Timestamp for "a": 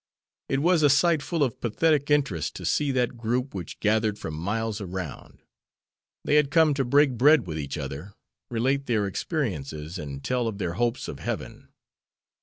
0.81-0.89